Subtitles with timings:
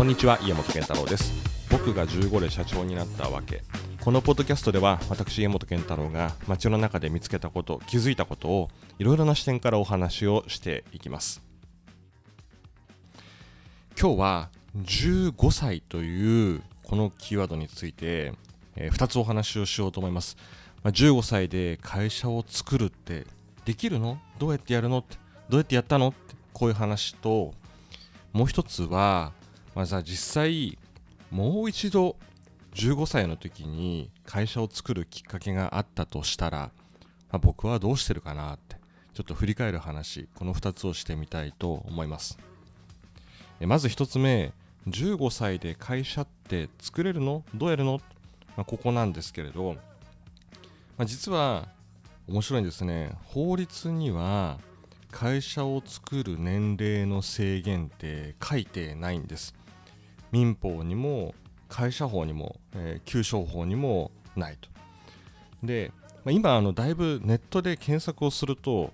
[0.00, 1.30] こんにちは家本健太郎です。
[1.70, 3.62] 僕が15で社長になったわけ。
[4.02, 11.42] このポッドキャストでは私家本健太郎が街の中で見つけたこと気づいたことをいろいろな視点からお話をしていきます。
[14.00, 18.32] 今日は15歳というこのキーワードについて、
[18.76, 20.38] えー、2つお話をしようと思います、
[20.82, 23.26] まあ、15歳で会社を作るって
[23.66, 24.18] できるの？
[24.38, 25.00] どうやってやるの？
[25.00, 25.18] って
[25.50, 26.08] どうやってやったの？
[26.08, 27.52] ってこういう話と
[28.32, 29.38] もう一つは
[29.74, 30.78] まあ、じゃあ実際
[31.30, 32.16] もう一度
[32.74, 36.70] 15歳の時に会社を作るきっかけがあったとしたら、ま
[37.32, 38.76] あ、僕はどうしてるかなって
[39.14, 42.38] ちょっと振り返る話この2つをしてみたいと思います。
[43.60, 44.52] まず1つ目
[44.88, 47.44] 15歳で会社って作れるの？
[47.54, 48.00] どうやるの、
[48.56, 49.74] まあ、ここなんですけれど、
[50.96, 51.68] まあ、実は
[52.26, 53.12] 面白いんですね。
[53.24, 54.58] 法律には
[55.10, 59.54] 会社を作る年齢の制限って書いてないんです
[60.32, 61.34] 民法にも
[61.68, 64.68] 会社法にも、えー、旧商法にもないと。
[65.62, 65.92] で、
[66.24, 68.92] まあ、今あのだいぶネットで検索をすると、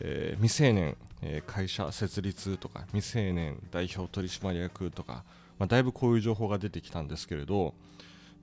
[0.00, 5.24] えー、未成年、えー、会社設立とか未成年代表取締役とか、
[5.58, 7.74] まあ、だいぶこういう情報が出てきたんですけれど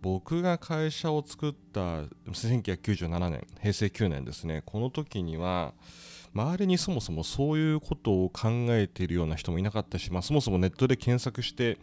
[0.01, 5.73] 僕が会社を作った1997年平成9年ですねこの時には
[6.37, 11.79] 周りにそもそもそういうことを考えているような人もいなかったし、まあ、そもそもネットで検索して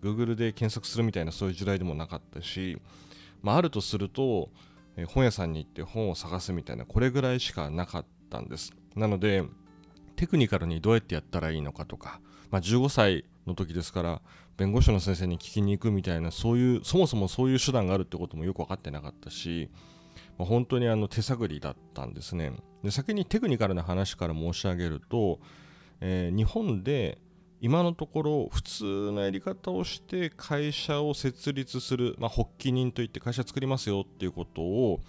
[0.00, 2.80] Google で検索するみたいなそういう時代でもなかったし、
[3.42, 4.50] まあ、あるとすると、
[4.96, 8.72] え本屋さんに行って本を探すみたいなこれぐらいしかなかったんです。
[8.94, 9.42] なので
[10.14, 12.20] テクニカルにどうやってやったらいいのかとか、
[12.50, 14.22] まあ、15歳の時ですから
[14.56, 19.68] 弁護士の先生に聞きに行くみたいなそういうそもそもそういう手段があるってこともよく分かってなかったし、
[20.38, 25.40] まあ、本当にあの手探りだったんですねで先にテクニカルな話から申し上げると、
[26.00, 27.18] えー、日本で
[27.60, 35.00] 今のところ普通のやり方をして会社を設立する、まあ、発起人といって会社作りますよっていうことを、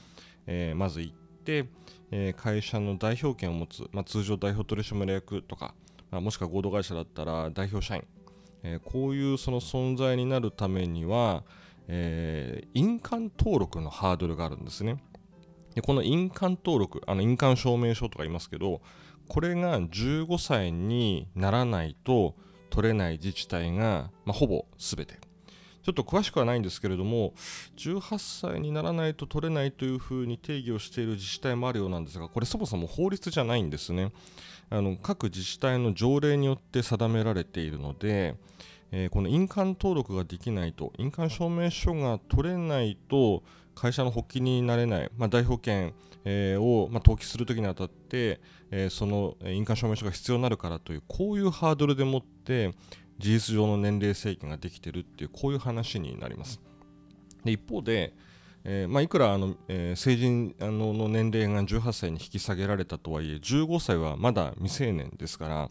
[0.45, 1.67] えー、まず言って、
[2.09, 5.75] えー、会社の代表権を持つ、まあ、通常代表取締役とか、
[6.09, 8.03] まあ、もしくは合同会社だったら代表社員、
[8.63, 11.43] えー、こういうその存在になるためには、
[11.89, 14.97] え印鑑登録のハードルがあるんですね。
[15.77, 18.81] でこの印鑑登録、あの印鑑証明書とか言いますけど、
[19.27, 22.33] これが15歳にならないと
[22.71, 25.19] 取れない自治体が、まあ、ほぼ全て。
[25.83, 27.33] ちょっと詳しくはないんですけれども
[27.77, 34.11] 18歳にならないと取れないというふうに定義をしている自治体もあるようなんですがこれそもそも法律じゃないんですね。
[34.69, 38.35] あの各自治体の条例によって定められているので、
[38.91, 43.43] えー、この印鑑登録ができないと印鑑証明書が取れないと
[43.75, 45.93] 会社の発起になれない、まあ、代表権、
[46.25, 52.73] えー、を、まあ、登記するときにあたって、えー、その印鑑証明書が必要になるからというこういうハードルでもって
[53.19, 56.61] 事実上の年齢制限ができているっていうこういう話になります。
[57.43, 58.13] で一方で、
[58.63, 65.69] えーまあ、いくらあの、えー、成人あのの年齢が18歳に引き下げられたとはいえ15歳はまだ未成年ですから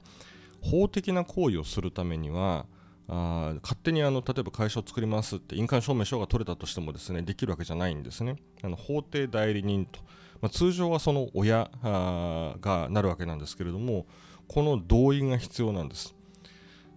[0.62, 2.66] 法的な行為をするためには
[3.08, 8.36] あ勝手にあの例えば会社を作りますって印鑑証明書が取れたとしてもですねできるわけじゃないんですね。
[8.62, 10.00] あの法定代理人と、
[10.40, 14.06] まあ、通常はその親がなるわけなんですけれども
[14.48, 16.14] この同意が必要なんです。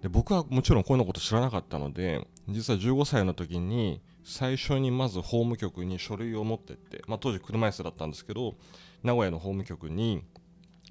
[0.02, 8.56] で僕はもちろんこういうのこと知らなかったので実は15歳の時に最初にまず法務局に書類を持ってって、まあ、当時車椅子だったんですけど
[9.04, 10.24] 名古屋の法務局に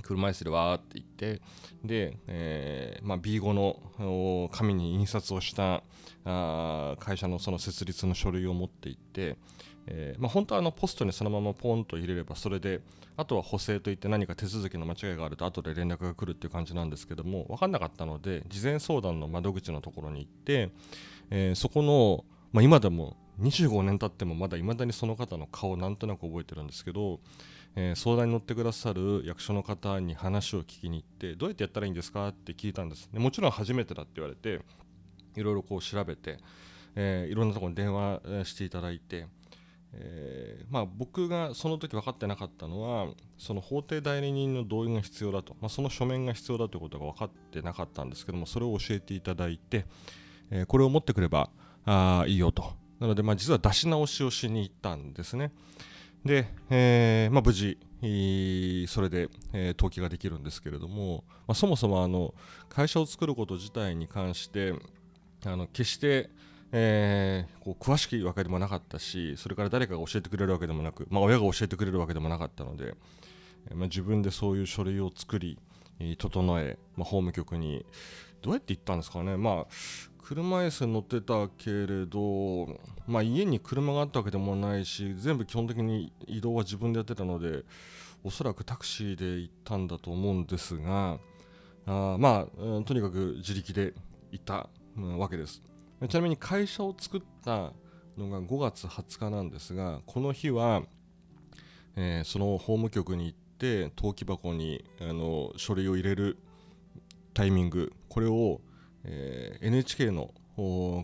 [0.03, 1.41] 車椅子でわーって行って
[1.85, 5.83] で、えーまあ、B5 の紙に印刷をした
[6.25, 9.37] あ会社のその設立の書類を持って行って、
[9.87, 12.81] えーまあ、本当はあのポストにそのままポンと入れればそれで
[13.17, 20.71] あとは補正といって何か手続きの間違いがあると後で連絡が来るっていう感じなんですけども分かんなかったので事前相談の窓口のところに行って、
[21.31, 27.21] えー、そこの、まあ、今でも25年経ってもまだいまだにその方の顔をなんとなく覚えてるんですけど
[27.81, 32.27] えー、相談に乗ってくださる役所の方に話を聞きに行ってどうやってやったらいいんですか？
[32.27, 34.61] って聞いたんですでもちろん初めてだって言われて
[35.37, 36.39] いろいろこう調べて、
[36.97, 39.29] えー、いろんなところに電話していただいて、
[39.93, 49.87] えー、まあ、僕がその時分かってなかったのはその法定代理人の同意が必要だと、まあ、その書面が必要だということが分かってなかったんですけどもそれを教えていただいて、
[50.51, 51.49] えこれを持ってくれば
[51.85, 52.73] あいいよと。
[52.99, 55.53] なので、まあ、実は出し直しをしに行ったんですね。
[56.25, 62.35] で、えーまあ、無事それで、えー、登記ができるんですけれども、まあ、そもそもあの
[62.69, 64.75] 会社を作ること自体に関して
[65.45, 66.31] あの決して、
[66.71, 72.95] えー、こう詳しいわけでもなかったしそれから誰かが教えてくれるわけでもなく、まあ、親が教えてくれるわけでもなかったので、
[73.71, 75.59] えーまあ、自分でそういう書類を作り
[76.19, 77.85] 整え、まあ、法務局に
[78.43, 79.37] どうやって行ったんですかね。
[79.37, 79.67] まあ
[80.29, 82.67] 車椅子に乗ってたけれど、
[83.07, 87.65] まあ、家に車があったわけでもないし全部基本的に移動は自分でやってたので
[88.23, 91.19] おそらくタクシーで行ったんだと思うんですが
[91.87, 93.95] あまあ、うん、とにかく自力で
[94.31, 94.69] 行った、
[95.17, 95.63] わけです。
[96.09, 97.73] ちなみに会社を作った
[98.19, 100.83] のが5月20日なんですがこの日は、
[101.97, 106.37] えー、その法務局に行って登記箱にあの書類を入れる
[107.33, 108.61] タイミングこれを、
[109.05, 110.33] えー、NHK の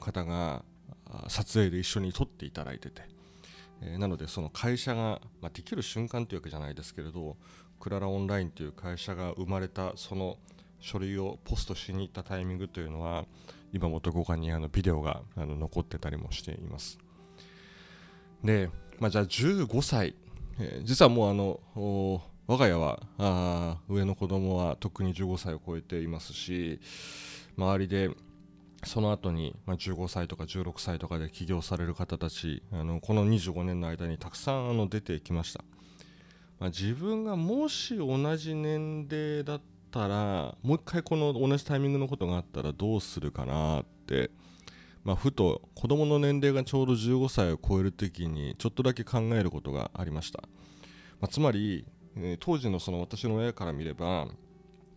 [0.00, 0.64] 方が
[1.28, 3.02] 撮影で一緒に撮っていただいてて、
[3.82, 7.36] えー、なのでその会社が、まあ、できる瞬間というわけじゃないですけれど
[7.80, 10.38] クララオンラインという会社が生まれたその
[10.80, 13.24] 書類をポストしに行ったタイミングというのは
[13.72, 16.98] 今もどこかにあのビデオがあの残ってたりもしています。
[18.42, 20.14] で、まあ、じゃあ15歳、
[20.58, 26.78] えー、実はもうあの我が家はあ上の子供はとっくに15歳を超えていますし
[27.56, 28.10] 周りで
[28.86, 35.64] その後に、まあ、15歳とか16歳とかで起業される方たちあのこの25年の間にたくさんあの出てきました、
[36.58, 39.60] まあ、自分がもし同じ年齢だっ
[39.90, 44.30] たらもう一回この同じタイミングのことがあったらどうするかなって、
[45.02, 50.42] まあ、ふと子供の年齢がちょうど15歳を超える時にちょっとだけ考えることがありました、
[51.20, 51.86] まあ、つまり、
[52.38, 54.28] 当時のその私の親から見れば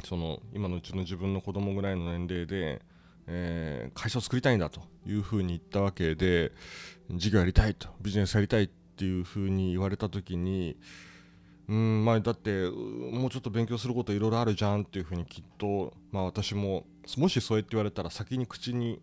[0.03, 2.81] その今のうちの自分の子供ぐらいの年齢で、
[3.27, 6.51] えー、会社を作りたいんだというふうに言ったわけで
[7.11, 10.77] 事業やりたいとビジネスやりたいっていうふうに言われた時に
[11.69, 16.85] うんまあ、だってもうちょっと勉強することいろいろあるじゃんっていうふうにきっと、まあ、私も
[17.17, 19.01] もしそうやって言われたら先に口に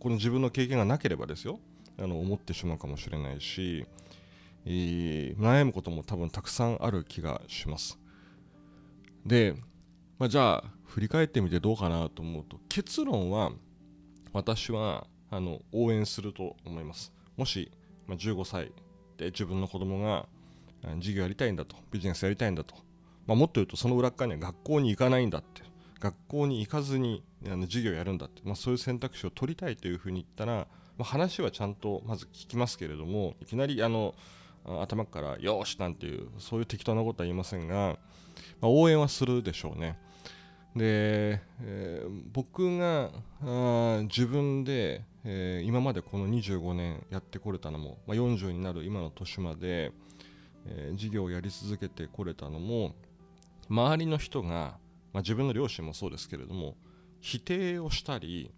[0.00, 1.60] この自分の経験がなければですよ。
[1.98, 3.86] あの思ってしまうかもしれないし
[4.66, 7.98] えー、悩むことも多分たくさんある気がします。
[9.26, 9.54] で、
[10.24, 13.52] まあ、じゃあ振り返ってみてどうかなと思うと結論は
[14.32, 17.12] 私はあの応援すると思います。
[17.36, 17.70] もし、
[18.06, 18.72] まあ、15歳
[19.18, 20.24] で自分の子供が
[20.94, 22.74] 授業やりたいんだとビジネスやりたいんだと、
[23.26, 25.60] まあ、もっと言うとその裏側には学校に行かないんだって
[26.00, 30.66] 学校に行かずにあの授業やるんだって、まあ、そういう選択肢を取りたいというふうに言ったら、
[30.96, 34.14] まあ、話はちゃんとまず聞きますけれどもいきなりあの
[34.80, 37.98] 頭からよしなんていうそういう適当なことは言いませんが、
[38.62, 39.98] まあ、応援はするでしょうね。
[40.76, 43.10] で、えー、僕が
[43.42, 49.92] あ自分で、えー、今までこの25年やってこれたのも、まあ、40になる今の年まで、
[50.66, 52.94] えー、事業をやり続けてこれたのも
[53.68, 54.74] 周りの人が、ま
[55.14, 56.74] あ、自分の両親もそうですけれども
[57.20, 58.50] 否定をしたり、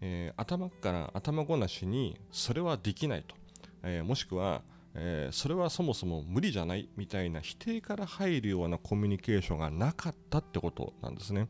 [0.00, 3.34] え、頭から頭ごなしにそれはできないと、
[3.82, 4.62] え、もしくは
[4.94, 11.48] えー、それはそもそも無理じゃないみたいな否定から入るようなコミュニケーションがなかったってことなんですね。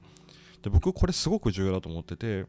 [0.62, 2.46] で僕これすごく重要だと思ってて、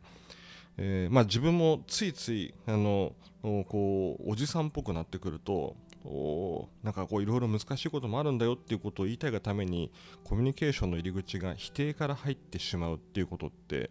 [0.77, 5.75] えー、まあ、自分もついついあのこうおじさんっぽくなってくると
[6.05, 9.91] おなんかこういろいろ難しいこともあるんだよっていうことを言いたいがために
[10.23, 13.89] コミュニケーションの入り口が否定から入ってしまうっていうことって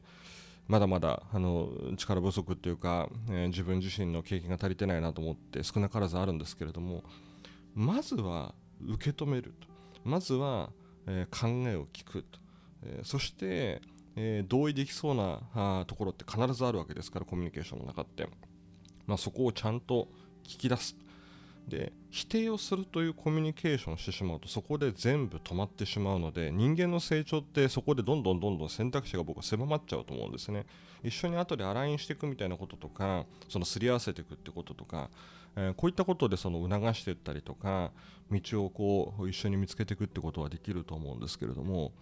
[0.69, 7.03] まだまだあの力不足っていうか、えー、自分自身の経験が足りてないなと思って少なからずあるんですけれども
[7.75, 8.55] まずは
[8.87, 9.69] 受け止めると。
[10.05, 10.71] まずは、
[11.07, 12.39] えー、考えを聞くと、
[12.85, 13.81] えー、そして、
[14.15, 18.29] え同意できそうなところって必ずあるわけですからコミュニケーションの中って、
[19.07, 20.09] まあ、そこをちゃんと
[20.45, 20.97] 聞き出す。
[21.67, 30.67] で否定をするというコミュニケーションをしてしまうとそこで全部止まってしまうので人間の成長ってそこでどんどんどんどん選択肢が僕は狭まっちゃうと思うんですね
[31.03, 35.09] 一緒に後でアラインしていくみたいなこととかそのすり合わせていくってこととか、
[35.57, 37.93] えー、こういったことでその促していったりとか
[38.31, 41.93] 道をこう一緒に見つけていくってことはできると思うんですけれども、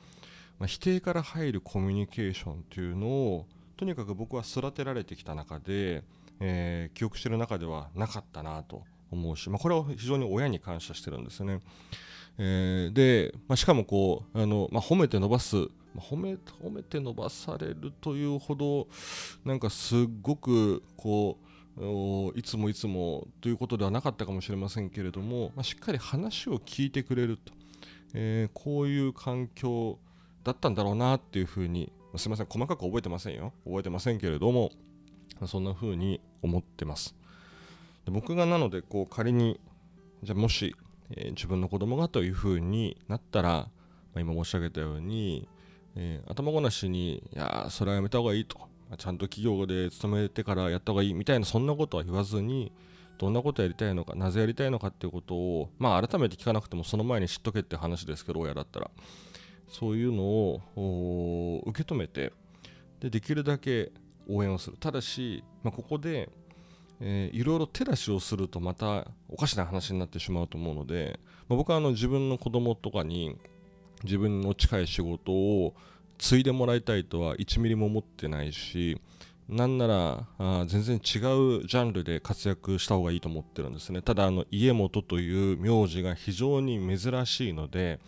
[0.59, 6.03] まあ、否定から入るコミュニケーションっていうのをとにかく僕は育てられてきた中で、
[6.41, 11.61] えー、記憶してる中ではなかったなと思うし、まあ、これは非常に親に感謝してるんですね。
[12.39, 18.89] えー、で、まあ、しかもこうあの、まあ、褒めて伸ばす、まあ、褒め褒めて伸ばされるというほど
[19.45, 21.39] なんかすっごくこ
[21.77, 27.53] ういつもいつもということではなかったかもしれませんけれども、まあ、しっかり話を聞いてくれると、
[28.15, 29.99] えー、こういう環境
[30.45, 34.71] だったんだろうなっていうふうに、まあすみません細かく覚えてませんよ覚えてませんけれども
[35.47, 37.20] そんなふうに思ってます。
[38.11, 39.61] で僕がなのでこう仮に
[40.23, 40.75] じゃもし、
[41.17, 43.69] えー、自分の子供がというふうになったら、ま
[44.17, 45.49] あ、今申し上げたように、
[45.97, 52.73] えー、頭ごなしにいやそれはやめた方がいいと、まあ、ちゃんと企業で勤めてからやった方がいいみたいなそんなことは言わずに
[53.19, 58.91] どんなことやりたいのかなぜやりたいのかっていうことをまあ改めて聞かなくてもその前に知っとけって話ですけど親だったら。
[59.71, 62.33] そういうのを受け止めて
[62.99, 63.93] でできるだけ
[64.29, 64.77] 応援をする。
[64.79, 66.29] ただし、まあ、ここで、
[67.01, 73.37] えー、いろいろ手出しをするとまたおかしな話になってしまうと思うので、まあ、僕はあの自分の子供とかに
[74.05, 75.75] 自分の近い仕事を
[76.19, 79.01] 継いでもらいたいとは1ミリも思ってないし
[79.49, 84.01] なんならあ全然違うジャンルで活躍した方がいいと思ってるんですね。
[84.01, 87.99] ただあの家元という名字が非常に珍しいので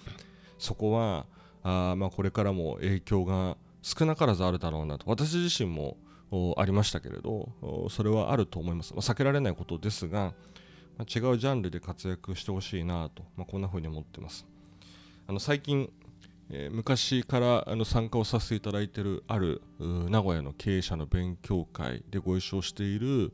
[0.59, 1.27] そこは
[1.65, 5.05] あまこれからも影響が少なからずあるだろうなと。
[5.11, 5.97] 私自身も
[6.57, 7.51] ありましたけれど
[7.91, 10.33] それはあると思います、まあ、避けられないことですが、
[10.97, 14.47] まあ、違うジャンルで活躍してほしいなと、まあ、こんな風に思ってます。
[15.27, 15.91] あの最近
[16.55, 23.33] えー、昔からあの参加をさせていただいているある名古屋の経営者の勉強会でご一緒している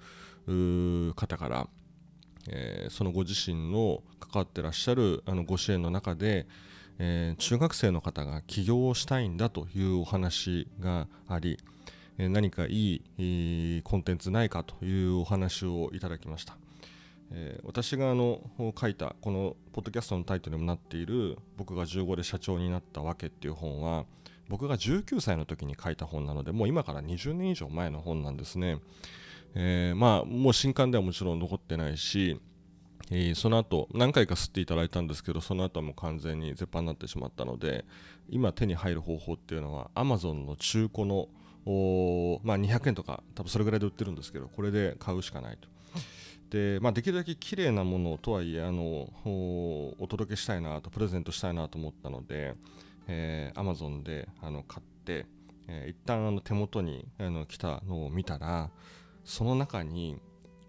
[1.16, 1.68] 方から、
[2.48, 6.46] えー、そのご自身の関わってらっしゃるあのご支援の中で、
[7.00, 11.58] えー、中学生の方が起業をしたいんだというお話があり、
[12.18, 16.56] 何かいいコンテンツないかというお話をいただきました。
[17.30, 18.40] え、私があの
[18.78, 24.06] 書いたこのポッドキャストのタイトルにもなっている「僕が15で社長になったわけ」っていう本は
[24.48, 28.80] 僕が19歳の時に書いた本なのでもう今から20年以上前の本なんですね、
[29.54, 32.40] えー、まあもう新刊ではもちろん残ってないし、
[33.10, 37.84] えー、その後何回か吸っていただいたんですけどその後はもう完全に絶版になってしまったので
[38.30, 41.28] 今手に入る方法っていうのは Amazon の中古の
[42.44, 45.68] まあ、200円とか多分それぐらいで売ってるんですけどこれで買うしかないと
[46.50, 52.54] で、まあ、できるだけ綺麗なものとはいえあのお届けしたいなとプレゼントしたいなと思ったので、
[53.06, 55.26] えー、Amazon であの買って、
[55.68, 58.70] えー、一旦あの手元にあの来たのを見たら
[59.24, 60.16] その中に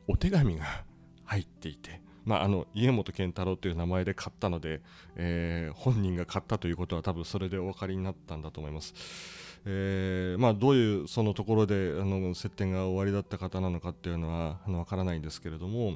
[0.07, 0.65] お手紙が
[1.23, 4.81] 入っていて、まあ、あの家本健太郎という名前で買ったので、
[5.15, 9.38] えー、本人が買ったということは多分それでお分かりになったんだと思います。
[9.65, 15.95] えーまあ、どういうそのところであの接点が終わりだった方なのかっていうのはあの分からないんですけれども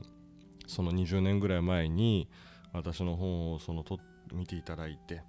[0.67, 2.27] その20年ぐらい前に
[2.73, 3.99] 私の本をそのと
[4.33, 5.21] 見ていただいて、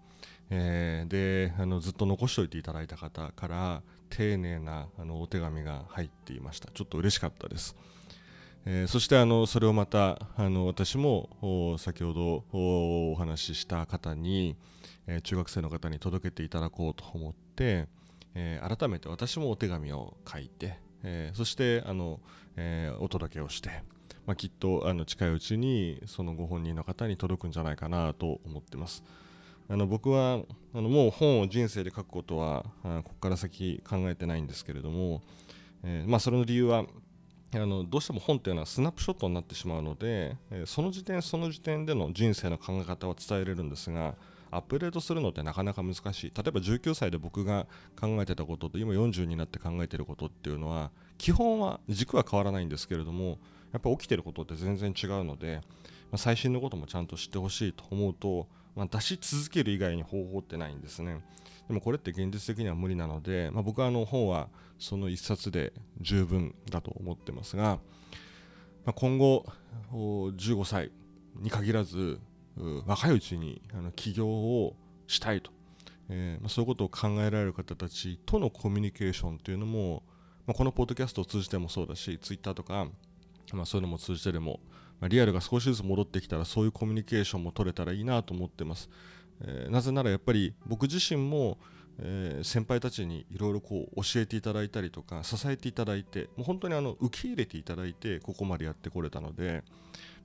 [0.50, 7.76] えー、であのずっと残しておいていただいた方から丁寧なあのお手紙が入っていましたちょっと嬉しかったです。
[8.66, 14.56] えー、そしてあのそれをまたあの私も先ほどお話しした方に、
[15.06, 17.88] えー、中学生の方に届けていただこうと思って、
[18.34, 22.20] えー、改めて私もお手紙を書いて、えー、そしてあの、
[22.56, 23.70] えー、お届けをして、
[24.26, 29.04] まあ、きっとあの近いうちにそのご本人の方に届くんじゃないかなと思ってます。
[29.68, 30.40] あの僕は
[30.74, 35.22] あのもう本を人生で書くことはあここから先考えてないんですけれども、
[35.82, 36.84] えー、まあ、それの理由は
[37.54, 44.16] あのどうしても本っていうのはスナップショットになってしまうので、えその時点その時点での人生の考え方は伝えれるんですが
[44.54, 46.32] アップデートするのってなかなか難しい。
[46.34, 47.66] 例えば19歳で僕が
[47.98, 53.38] 考えてたことと今40になって考えてることっていうのは基本は軸は変わらないんですけれども
[53.72, 55.60] やっぱ起きてることって全然違うので、
[56.10, 58.46] まあ、最新のこともちゃんと知ってほしいと思うと、
[58.76, 61.20] まあ、出し続ける以外に方法ってないんですね。
[61.66, 67.78] でもこれって現実的には無理なので、まあ、僕はあの本はその1冊で十分だと思ってますが、
[68.84, 69.44] まあ、今後
[69.92, 70.92] 15歳
[71.40, 72.20] に限らず
[72.56, 75.50] 若いうちにあの起業をしたいと、
[76.08, 80.02] えーまあ、そういうことを考えられる方たちとのコミュニケーションというのも、
[80.46, 82.86] まあ、このポッドキャストを通じてもそうだしツイッターとか、
[83.52, 84.60] まあ、そういうのも通じてでも、
[85.00, 88.88] ま、リアルが少しずつ戻ってきたらそういうコミュニケーションも取れたらいいなと思ってます、
[89.42, 91.58] えー、なぜならやっぱり僕自身も
[91.98, 99.62] えー、先輩たちにいろいろ教えていただいたりとか支えていただいてもう本当にあの受け入れていただいてここまでやってこれたので、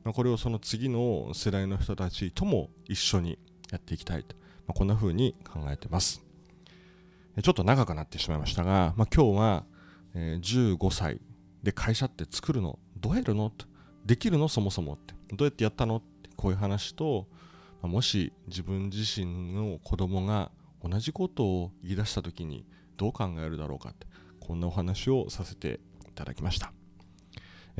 [0.03, 3.37] まあ、これをその次の世代の人たちとも一緒に
[3.71, 4.35] やっていきたいと、
[4.67, 6.23] まあ、こんな風に考えてます。
[7.41, 9.65] ちょっと長くなってしまいましたが、まあ、今日は、
[10.15, 11.21] え、15歳
[11.63, 12.79] で会社って作るの？
[12.97, 13.51] どうやるの？
[14.05, 14.47] できるの？
[14.47, 15.13] そもそもって。
[15.35, 15.97] どうやってやったの？
[15.97, 17.27] ってこういう話と、
[17.81, 20.51] ま、もし自分自身の子供が
[20.83, 22.65] 同じことを言い出した時に
[22.97, 24.07] どう考えるだろうかって
[24.39, 26.73] こんなお話をさせていただきました。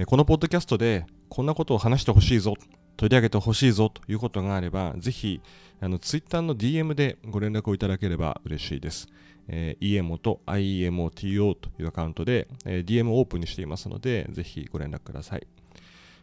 [0.05, 2.55] このポッドキャストでこんなことを話してほしいぞ。
[2.97, 5.39] 取り上げてほしいぞということがあればぜひ
[5.79, 9.07] あの Twitter の DM でご連絡をいただければ嬉しいです、
[9.47, 15.47] えー、EMO と IEMOTO というアカウントで、えー、DM をオープンにしていますのでぜひご連絡ください。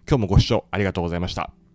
[0.06, 1.65] 今日もご視聴ありがとうございました。